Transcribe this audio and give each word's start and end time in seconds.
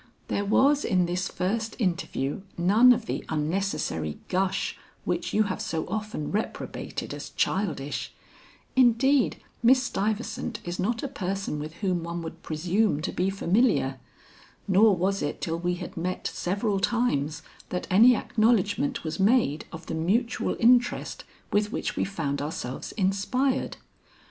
There 0.29 0.45
was 0.45 0.83
in 0.83 1.05
this 1.05 1.27
first 1.27 1.75
interview 1.77 2.41
none 2.57 2.91
of 2.91 3.05
the 3.05 3.23
unnecessary 3.29 4.17
gush 4.29 4.75
which 5.05 5.31
you 5.31 5.43
have 5.43 5.61
so 5.61 5.85
often 5.87 6.31
reprobated 6.31 7.13
as 7.13 7.29
childish; 7.29 8.11
indeed 8.75 9.37
Miss 9.61 9.83
Stuyvesant 9.83 10.59
is 10.63 10.79
not 10.79 11.03
a 11.03 11.07
person 11.07 11.59
with 11.59 11.73
whom 11.85 12.01
one 12.03 12.23
would 12.23 12.41
presume 12.41 12.99
to 13.03 13.11
be 13.11 13.29
familiar, 13.29 13.99
nor 14.67 14.95
was 14.95 15.21
it 15.21 15.39
till 15.39 15.59
we 15.59 15.75
had 15.75 15.95
met 15.95 16.25
several 16.25 16.79
times 16.79 17.43
that 17.69 17.85
any 17.91 18.15
acknowledgement 18.15 19.03
was 19.03 19.19
made 19.19 19.65
of 19.71 19.85
the 19.85 19.93
mutual 19.93 20.55
interest 20.59 21.25
with 21.53 21.71
which 21.71 21.95
we 21.95 22.03
found 22.05 22.41
ourselves 22.41 22.91
inspired. 22.93 23.77